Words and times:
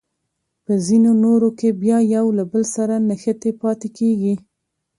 په 0.65 0.73
ځینو 0.85 1.11
نورو 1.23 1.49
کې 1.59 1.69
بیا 1.81 1.97
یو 2.15 2.25
له 2.37 2.43
بل 2.51 2.63
سره 2.75 2.95
نښتې 3.07 3.51
پاتې 3.61 3.87
کیږي. 3.97 4.35